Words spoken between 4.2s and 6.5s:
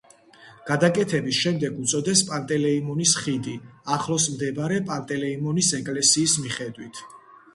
მდებარე პანტელეიმონის ეკლესიის